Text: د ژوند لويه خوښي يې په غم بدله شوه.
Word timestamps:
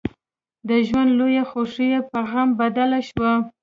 د 0.67 0.69
ژوند 0.87 1.09
لويه 1.19 1.43
خوښي 1.49 1.85
يې 1.93 1.99
په 2.11 2.19
غم 2.29 2.49
بدله 2.59 2.99
شوه. 3.09 3.33